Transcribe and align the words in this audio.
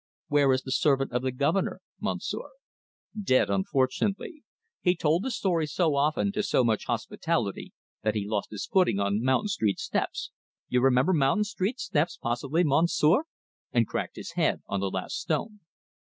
"Where 0.29 0.51
is 0.51 0.63
the 0.63 0.71
servant 0.71 1.11
of 1.11 1.21
the 1.21 1.31
Governor, 1.31 1.79
Monsieur?" 1.99 2.49
"Dead, 3.21 3.51
unfortunately. 3.51 4.41
He 4.81 4.95
told 4.95 5.21
the 5.21 5.29
story 5.29 5.67
so 5.67 5.93
often, 5.95 6.31
to 6.31 6.41
so 6.41 6.63
much 6.63 6.85
hospitality, 6.87 7.71
that 8.01 8.15
he 8.15 8.25
lost 8.27 8.49
his 8.49 8.65
footing 8.65 8.99
on 8.99 9.21
Mountain 9.21 9.49
Street 9.49 9.77
steps 9.77 10.31
you 10.67 10.81
remember 10.81 11.13
Mountain 11.13 11.43
Street 11.43 11.79
steps 11.79 12.17
possibly, 12.17 12.63
Monsieur? 12.63 13.25
and 13.71 13.85
cracked 13.87 14.15
his 14.15 14.31
head 14.31 14.63
on 14.65 14.79
the 14.79 14.89
last 14.89 15.19
stone." 15.19 15.59